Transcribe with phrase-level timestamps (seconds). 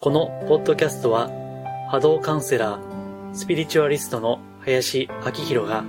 [0.00, 1.28] このポッドキャストは
[1.90, 5.84] 波動カウンセラー、スピリチュアリストの林明宏が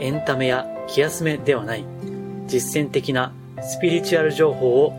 [0.00, 1.84] エンタメや気休めではない
[2.48, 3.32] 実践的な
[3.62, 4.92] スピリチュアル情報をお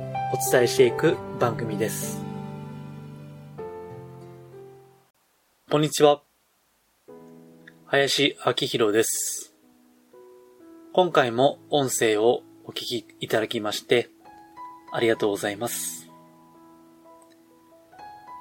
[0.49, 2.21] 伝えしていく番組です。
[5.69, 6.21] こんにちは。
[7.85, 9.53] 林明宏です。
[10.93, 14.09] 今回も音声をお聞きいただきまして
[14.93, 16.06] ありがとうございます。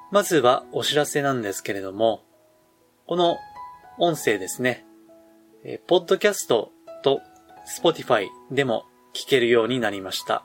[0.09, 2.23] まずはお知らせなんですけれども、
[3.07, 3.37] この
[3.99, 4.85] 音声ですね、
[5.65, 6.71] えー、ポッドキャスト
[7.03, 7.19] と
[7.81, 10.43] Spotify でも聞けるようになりました。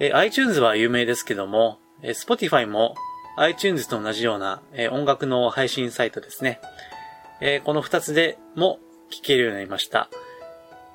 [0.00, 2.96] えー、iTunes は有名ですけども、えー、Spotify も
[3.36, 6.60] iTunes と同じような、えー、音楽の配信サイトですね。
[7.40, 8.80] えー、この二つでも
[9.12, 10.08] 聞けるようになりました。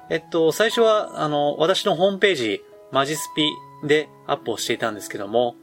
[0.10, 2.62] えっと、最初は、あの、私のホームページ、
[2.92, 3.50] マジスピ
[3.88, 5.56] でアップをしていたんですけども、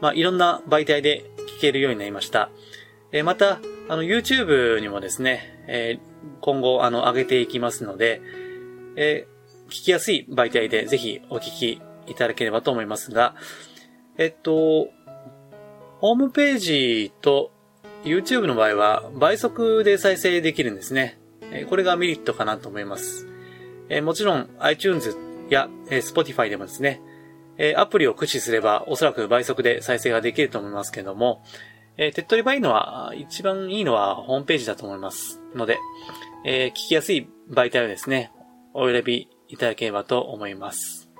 [0.00, 2.50] まあ、いろんな媒体で聞けるようになりました。
[3.12, 5.98] えまた、あの、YouTube にもですね、え
[6.40, 8.22] 今後、あの、上げていきますので、
[8.96, 9.26] え
[9.68, 13.34] 聞きやすい媒体でぜひお聞きいただければと思いますが、
[14.16, 14.88] えっと、
[15.98, 17.52] ホームページと
[18.04, 21.20] YouTube の場合は倍速で再生できるんですね
[21.52, 21.66] え。
[21.66, 23.28] これがメリットかなと思います
[23.90, 24.00] え。
[24.00, 25.14] もちろん iTunes
[25.50, 27.02] や Spotify でもですね、
[27.62, 31.44] えアプリを駆使すればおそらく倍速で再生ができると思いますけども、
[31.98, 35.78] え手っ取り早いのは、一番いいのはホームページだと思いますので、
[36.46, 38.32] え聞きやすい媒体をですね、
[38.72, 41.10] お選びいただければと思います。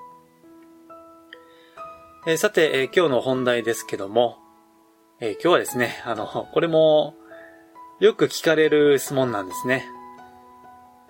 [2.27, 4.39] えさて、え今日の本題ですけども、
[5.21, 7.17] え今日はですね、あの、これも、
[7.99, 9.85] よく聞かれる質問なんですね。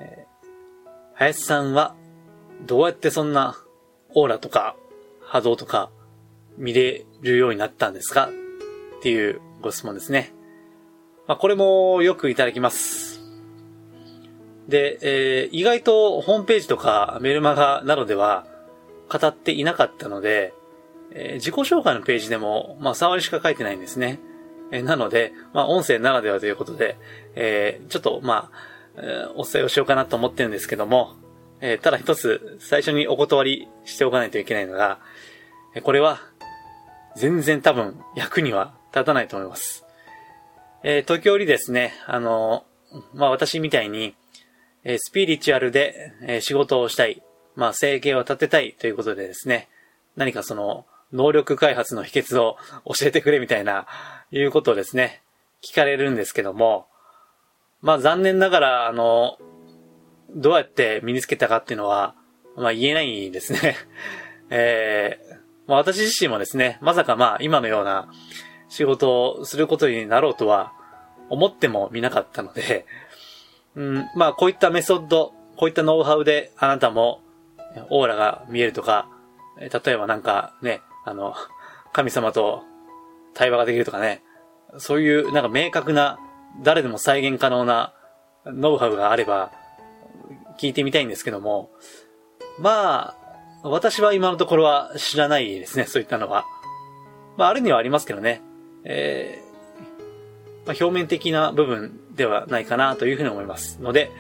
[0.01, 0.27] え
[1.15, 1.95] 林さんは、
[2.67, 3.55] どうやってそんな
[4.13, 4.75] オーラとか
[5.31, 5.91] 波動とか
[6.59, 8.29] 見れるようになったんですか？
[8.99, 10.35] っていうご質問ですね。
[11.29, 13.21] まあ、これもよくいただきます。
[14.67, 18.45] で、えー、意外とホームページとかメルマガなどでは
[19.09, 20.53] 語っていなかったので、
[21.13, 24.19] えー、自己紹介のページでも、まあ、触りしか書いてないんですね。
[24.73, 26.99] えー、なので、まあ、音声ならではということで、
[27.37, 28.57] えー、ちょっと、まあ、
[28.97, 31.15] えー、お伝えをしようかなと思ってるんですけども、
[31.61, 34.99] えー、ただ一つ、最初にお断りしておかないといけないのが、
[35.83, 36.21] これは、
[37.17, 39.85] 全然多分役には立たないと思います。
[40.83, 42.65] えー、時折ですね、あの、
[43.13, 44.15] まあ、私みたいに、
[44.85, 47.23] えー、スピリチュアルで、えー、仕事をしたい、
[47.57, 49.69] まあ、生計を立てたいということでですね、
[50.17, 52.57] 何かその、能力開発の秘訣を
[52.87, 53.87] 教えてくれみたいな、
[54.31, 55.23] いうことをですね、
[55.63, 56.87] 聞かれるんですけども、
[57.83, 59.39] まあ、残念ながら、あの、
[60.35, 62.15] どうやって身につけたかっていうのは、
[62.57, 63.77] まあ、言えないですね。
[64.51, 65.35] えー、
[65.67, 68.09] まあ、私自身もですね、まさかまあ今のような
[68.69, 70.73] 仕事をすることになろうとは
[71.29, 72.87] 思ってもみなかったので、
[73.77, 77.23] うん、まあこういったメソッド、こういったノウハウであなたも
[77.91, 79.09] オーラが見えるとか、
[79.59, 81.35] 例えばなんかね、あの、
[81.93, 82.63] 神様と
[83.35, 84.23] 対話ができるとかね、
[84.79, 86.19] そういうなんか明確な
[86.63, 87.93] 誰でも再現可能な
[88.45, 89.53] ノウハウがあれば
[90.61, 91.71] 聞いてみたいんですけども、
[92.59, 93.15] ま
[93.63, 96.45] あ、私は今のところは知らないですね、そういったのは。
[97.39, 98.43] まあ、あるにはありますけどね。
[98.85, 104.11] えー、まあ、表面的な部分ではないかなというふうに思いますので、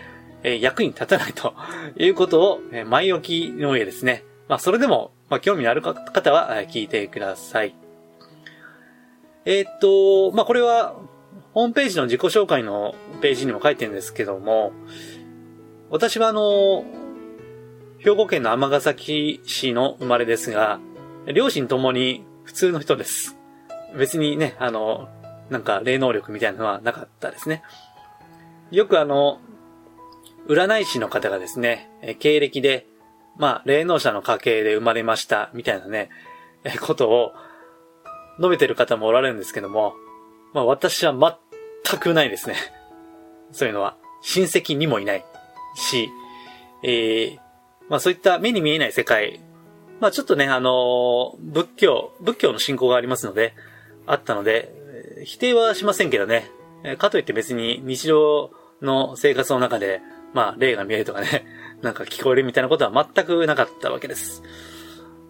[0.42, 1.52] えー、役に立たないと
[1.98, 4.24] いうことを、え、前置きの上ですね。
[4.48, 7.74] まあ、それでも、まあ、興味のある方は聞いてください。
[9.44, 10.96] えー、っと、まあ、これは、
[11.52, 14.72] ホームページの自己紹介のページにも書いてるんですけども、
[15.90, 16.84] 私はあの、
[17.98, 20.78] 兵庫県の尼崎市の生まれですが、
[21.34, 23.36] 両親ともに普通の人です。
[23.98, 25.08] 別にね、あの、
[25.50, 27.64] なんか霊能力みたいなのはなかったですね。
[28.70, 29.40] よくあの、
[30.46, 31.90] 占い師の方がですね、
[32.20, 32.86] 経歴で、
[33.36, 36.08] まあ、霊能者の家系で生まれました、みたいなね、
[36.82, 37.32] ことを
[38.38, 39.94] 述べてる方もおられるんですけども、
[40.54, 41.12] まあ私は
[41.84, 42.54] 全くないですね。
[43.50, 43.96] そういうのは。
[44.22, 45.24] 親戚にもいない
[45.74, 46.10] し、
[46.82, 47.38] えー、
[47.88, 49.40] まあそういった目に見えない世界、
[50.00, 53.54] まあちょっとね、あの、仏教、仏教の信仰がありますので、
[54.06, 54.74] あったので、
[55.24, 56.50] 否定はしませんけどね、
[56.98, 58.50] かといって別に日常
[58.80, 60.00] の生活の中で、
[60.32, 61.44] まあ霊が見えるとかね、
[61.82, 64.42] なんか聞こえるみたいなことは全くなかったわけです。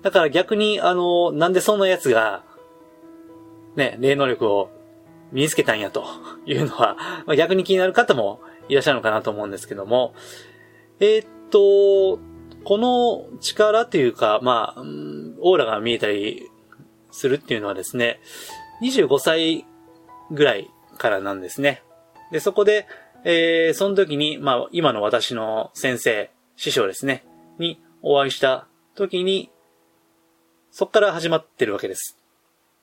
[0.02, 2.42] だから逆に、あの、なんでそんな奴が、
[3.76, 4.70] ね、霊能力を
[5.32, 6.04] 身につけたんやと
[6.46, 6.96] いうのは、
[7.26, 8.40] まあ、逆に気になる方も
[8.70, 10.14] いらっしゃるのかなと思うんですけども、
[11.00, 12.20] えー、っと、
[12.64, 16.48] この力っていうか、まあ、オーラが見えたり
[17.10, 18.20] するっていうのはですね、
[18.82, 19.66] 25歳
[20.30, 21.82] ぐらいからなんですね。
[22.30, 22.86] で、そこで、
[23.24, 27.24] えー、その時に、まあ、今の私の先生、師匠ですね、
[27.58, 29.50] にお会いした時に、
[30.70, 32.16] そこから始まってるわけです。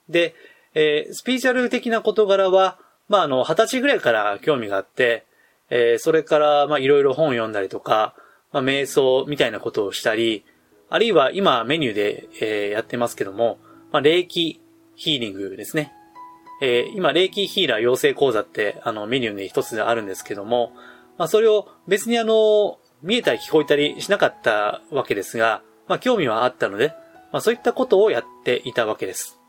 [0.10, 0.36] で、
[0.74, 5.27] えー、スピーチャル的な事柄は、まあ、あの、二十歳ぐらいから興味があって、
[5.70, 8.16] えー、それから、まあ、いろいろ本を読んだりとか、
[8.52, 10.46] まあ、瞑想みたいなことをしたり、
[10.90, 13.60] あるいは今メニューで、えー、やってますけども、
[13.92, 14.62] まあ、霊気
[14.96, 15.94] ヒーリングですね。
[16.62, 20.74] えー、今、霊気ヒーラー養成講座って、あの、メニューで一つであるんですけども、
[21.18, 26.94] まあ、それを別にあの、見えたり聞こえたりしなかったわけですが、まあ、興味はあったので、
[27.32, 29.40] まあ、そういったことをやっていたわけです。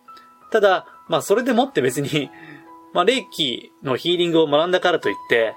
[0.51, 2.31] ただ、まあ、それでもって別に、
[2.93, 5.55] まあ、霊気のヒーリングを学んだからといって、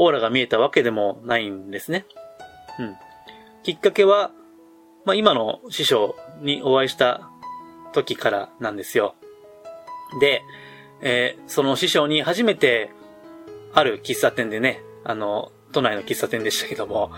[0.00, 2.06] オーラが見えたわけでもないんですね。
[2.78, 2.96] うん。
[3.64, 4.30] きっかけは、
[5.04, 7.28] まあ、今の師匠にお会いした
[7.92, 9.16] 時からなんですよ。
[10.20, 10.42] で、
[11.00, 12.92] えー、その師匠に初めて、
[13.74, 17.10] ある喫茶店でね、あの、都内の喫茶店でしたけども、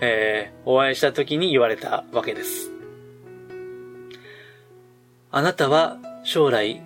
[0.00, 2.70] えー、お会いした時に言われたわけです。
[5.32, 6.80] あなたは将来、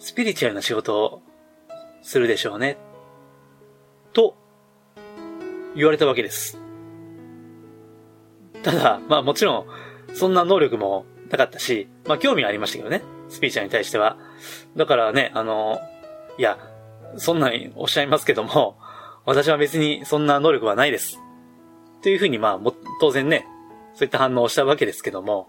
[0.00, 1.22] スピリチュアルな仕事を
[2.02, 2.78] するでしょうね。
[5.74, 6.58] 言われたわけです。
[8.62, 9.66] ただ、まあもちろん、
[10.14, 13.02] そんな能力もなかったし、まあ興味はありましたけどね。
[13.28, 14.16] スピーチャーに対しては。
[14.76, 15.80] だからね、あの、
[16.38, 16.58] いや、
[17.16, 18.76] そんなにおっしゃいますけども、
[19.24, 21.18] 私は別にそんな能力はないです。
[22.02, 23.46] というふうに、まあ、も、当然ね、
[23.94, 25.48] そういった反応をしたわけですけども、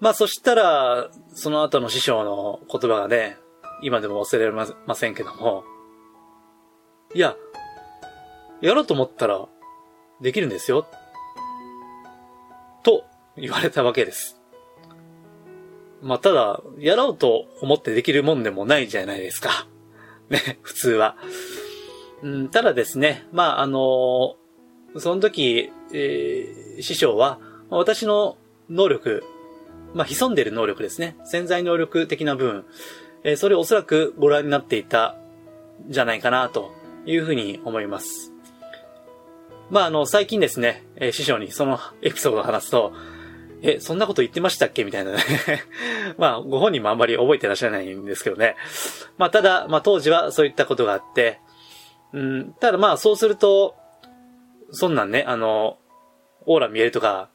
[0.00, 3.36] まあそしたら、その後の師匠の言葉がね、
[3.82, 5.64] 今でも忘れられませんけども、
[7.14, 7.36] いや、
[8.60, 9.46] やろうと思ったら、
[10.20, 10.86] できるんですよ。
[12.82, 13.04] と
[13.36, 14.40] 言われたわけです。
[16.02, 19.66] まあ、ただ、やろうと思ってできるもんでもないじゃないですか。
[20.30, 21.16] ね、普通は。
[22.22, 27.38] うん、ただですね、まあ、あのー、その時、えー、師匠は、
[27.70, 28.36] 私の
[28.68, 29.22] 能力、
[29.94, 31.16] まあ、潜んでる能力ですね。
[31.24, 32.64] 潜在能力的な部分、
[33.24, 35.16] えー、それをおそらくご覧になっていた、
[35.88, 36.72] じゃないかな、と
[37.06, 38.32] いうふうに思います。
[39.70, 42.92] まあ、あの、最近ですね、えー、師匠にそのエピソードを話すと、
[43.60, 44.84] え、そんなこと言ってましたっけ？
[44.84, 45.18] みたいなね
[46.16, 48.56] まあ、ご本人もあんまり覚えてらっしゃらないんですけどね。
[49.16, 51.40] まあ、ただ、まあ、当時はそういったことがあって、
[52.12, 53.74] うん、ただまあ、そうすると、
[54.70, 55.78] そんなんね、あの、
[56.46, 57.28] オーラ見えるとか、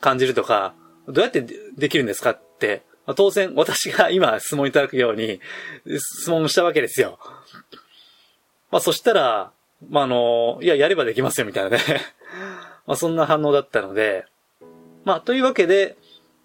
[0.00, 0.74] 感じるとか、
[1.08, 1.44] どうやって
[1.76, 5.40] できるんですかって、まあ、当然、私が今質問いただくように、
[5.86, 7.18] 質問したわけですよ。
[8.70, 9.52] まあ、そしたら、
[9.88, 11.78] まあ、あの、いや、やればできますよ、みたいなね
[12.86, 14.26] まあ、そんな反応だったので、
[15.04, 15.96] まあ、というわけで、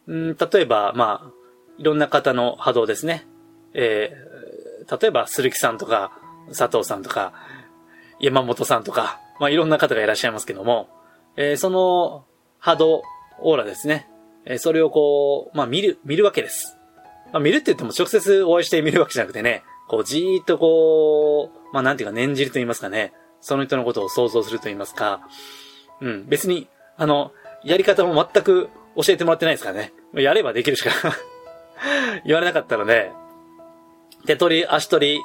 [0.08, 1.32] うん、例えば、まあ、
[1.78, 3.28] いろんな方の波動ですね。
[3.74, 6.12] えー、例えば、鈴木さんとか、
[6.50, 7.34] 佐藤さんとか、
[8.20, 10.90] 山本さんとか、まあ、いろんな方がいらっしゃいますけども、
[11.36, 12.26] えー、その
[12.60, 13.04] 波動、
[13.42, 14.08] オーラですね。
[14.46, 16.78] えー、それをこう、まあ、見る、見るわけです。
[17.34, 23.12] まあ、見るって言っても直接お会いして見るわけじゃなくてね、こう、じーっとこう、まあ、なんていうか念じると言いますかね、
[23.45, 25.21] その人のことを想像すると言いますか、
[26.01, 27.31] うん、別に、あの、
[27.63, 29.94] やり方も全く教えてもらってないですからね。
[30.15, 30.89] やればできるしか
[32.25, 33.12] 言われなかったので、
[34.25, 35.21] 手取り、足取り、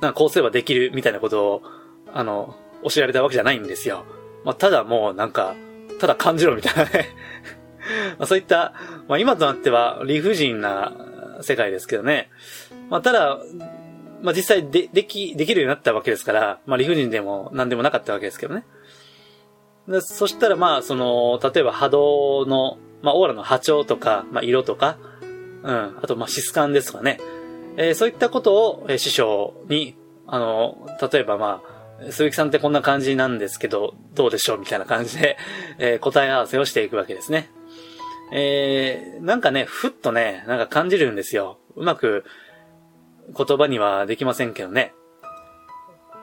[0.00, 1.62] なんかこうすればできるみたいなことを、
[2.14, 4.04] あの、教えられたわけじゃないんですよ。
[4.44, 5.56] まあ、ただもうなんか、
[5.98, 7.08] ただ感じろみたいなね
[8.16, 8.74] まあそういった、
[9.08, 10.92] まあ今となっては理不尽な
[11.40, 12.30] 世界ですけどね。
[12.90, 13.40] まあただ、
[14.22, 18.64] まあ実際で、でき、できるようになったわけですから、まあ理不尽でも何でもなかったわけですけどね。
[19.88, 24.98] でそしたらまあ、その、例えば波動の、まあ、オーラの波長とか、まあ、色とか、
[25.62, 27.20] うん、あと、まあ、質感ですとかね。
[27.76, 29.96] えー、そういったことを、え、師匠に、
[30.26, 35.36] あの、例えばまあ、鈴木さんってこんな感じなんですけど、どうでしょうみたいな感じで、
[35.78, 37.50] えー、答え合わせをしていくわけですね。
[38.32, 41.58] えー、なんかね、ふっとね、なんか感じるんですよ。
[41.76, 42.24] うまく
[43.34, 44.94] 言葉にはできませんけどね。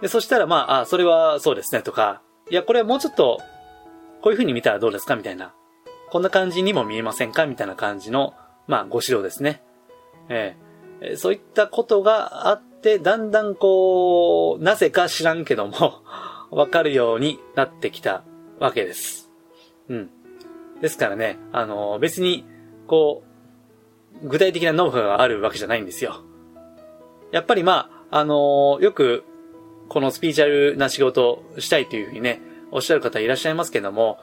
[0.01, 3.39] で、そしたらまあ、あ、それはそうですねとか、いや、これはもうちょっと
[4.23, 5.53] こういう風に見たらどうですかみたいな。
[6.09, 8.33] こんな感じにも見えませんかみたいな感じの、
[8.67, 9.61] まあ、ご指導ですね。
[10.29, 16.03] えー、そういったことがあって、だんだんこう、なぜか知らんけども
[16.51, 18.23] わかるようになってきた
[18.59, 19.29] わけです。
[19.89, 20.09] うん。
[20.79, 22.45] ですからね、あの、別に、
[22.87, 23.23] こ
[24.23, 26.23] う、具体的なノウハウがあるわけじゃないんですよ。
[27.33, 29.25] やっぱりまあ、あの、よく、
[29.89, 34.17] このスピーチャルな仕事をしたいというふうにね、おっしゃる方いらっしゃいますけども、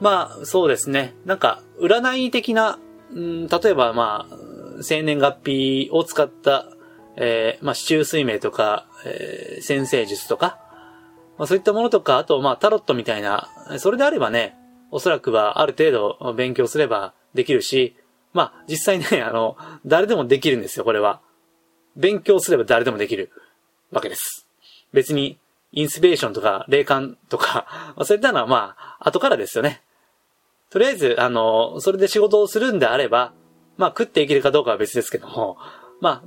[0.00, 1.14] まあ、そうですね。
[1.26, 2.78] なんか、占い的な、
[3.12, 4.36] うん、例えばまあ、
[4.80, 6.66] 生年月日を使った
[7.20, 10.60] えー、まあ、市中水明とか、えー、先生術とか、
[11.36, 14.56] まあ、そういったものとか、あと、まあ、タロットみたいな、それであればね、
[14.92, 17.96] おそらくはある程度勉強すればできるし、
[18.32, 21.20] まあ、実際ね、あの、誰でもできるんですよ、これは。
[21.98, 23.30] 勉強すれば誰でもできる
[23.90, 24.46] わけです。
[24.92, 25.38] 別に、
[25.72, 29.82] インスピレーションとか、霊感とか、 ま、そういったのはまあ、後からですよね。
[30.70, 33.32] とりあえず、あの、それで仕事をするんであれば、
[33.76, 35.58] まあ、食っていけるかどうかは別ですけども、
[36.00, 36.22] ま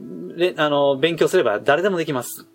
[0.58, 2.46] あ、あの、勉強すれば誰でもできます。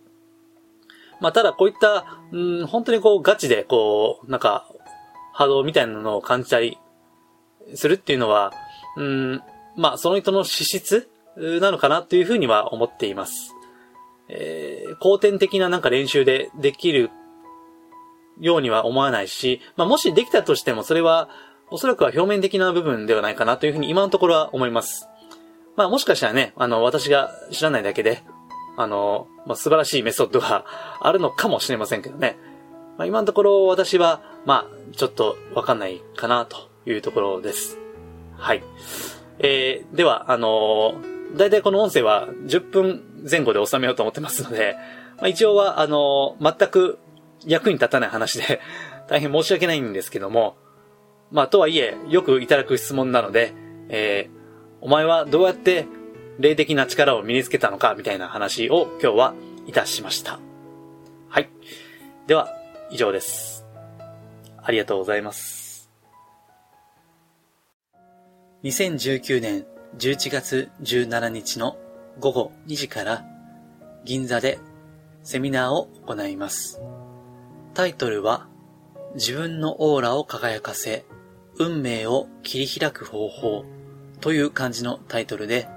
[1.20, 4.68] まあ、ただこういった、うん、本当にこうガチでこう、なんか、
[5.32, 6.78] 波動みたいなのを感じたり
[7.74, 8.52] するっていうのは、
[8.96, 9.42] うん、
[9.76, 13.54] まあ、その人の資質なのかなというふうには思っています。
[14.28, 17.10] えー、後天的ななんか練習でできる
[18.40, 21.28] ようには思わないし、まあ、もしできたとしてもそれは
[21.70, 25.08] おそらくは表面的な部分ではないかなというふうに今のところは思います。
[25.76, 28.22] まあもしかしたらね、あの、私が知らないだけで、
[28.76, 30.64] あの、まあ素晴らしいメソッドが
[31.00, 32.36] あるのかもしれませんけどね。
[32.96, 37.78] まあ今のところ私は、まあちょっとわかんないかなというところです。
[38.36, 38.62] はい。
[39.38, 44.76] えー、では、あのー、だいたいこの音声は10分前後で収めようと思ってますので、
[45.18, 46.98] まあ一応は、あの、全く
[47.44, 48.60] 役に立たない話で
[49.08, 50.56] 大変申し訳ないんですけども、
[51.30, 53.52] まあとはいえ、よくいただく質問なので、
[53.88, 54.36] えー、
[54.80, 55.86] お前はどうやって
[56.38, 59.34] 霊的な力を身につけたのかみたいな話を今日は
[59.66, 60.38] いたしました。
[61.28, 61.48] はい。
[62.26, 62.48] では、
[62.90, 63.66] 以上です。
[64.62, 65.90] ありがとうございます。
[68.64, 69.66] 2019年
[69.98, 71.78] 11月17日の
[72.18, 73.24] 午後2時から
[74.04, 74.58] 銀座で
[75.22, 76.80] セミナーを行います。
[77.74, 78.46] タイトルは
[79.14, 81.04] 自分のオーラを輝かせ
[81.58, 83.64] 運命を切り開く方法
[84.20, 85.68] という感じのタイトルで、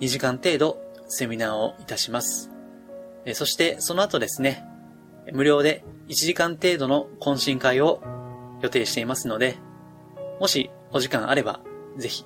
[0.00, 2.50] 2時間程度セミナーをいたします。
[3.34, 4.64] そしてその後ですね、
[5.32, 8.02] 無料で1時間程度の懇親会を
[8.62, 9.56] 予定していますので、
[10.40, 11.60] もしお時間あれば、
[11.96, 12.24] ぜひ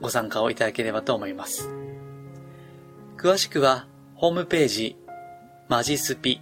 [0.00, 1.68] ご参加をいただければと思います。
[3.16, 4.96] 詳しくは、ホームページ、
[5.68, 6.40] マジスピ、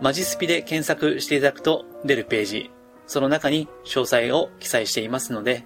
[0.00, 2.70] マジスピで検索していただくと出るページ、
[3.06, 5.64] その中に詳細を記載していますので、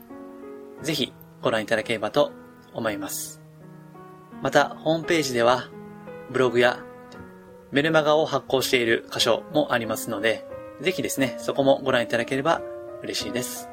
[0.82, 2.32] ぜひご覧いただければと
[2.75, 3.40] 思います。
[4.42, 5.70] また、ホームページでは、
[6.30, 6.80] ブログや
[7.72, 10.46] メルマガを発行している箇所もありますので、
[10.80, 12.60] ぜひですね、そこもご覧いただければ
[13.02, 13.68] 嬉しいです。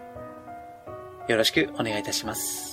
[1.28, 2.73] よろしくお願いいたします。